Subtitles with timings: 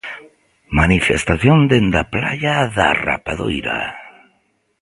[0.79, 3.79] Manifestación dende a Praia da Rapadoira.